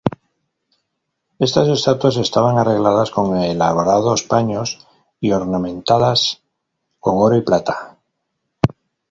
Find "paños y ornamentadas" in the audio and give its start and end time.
4.23-6.41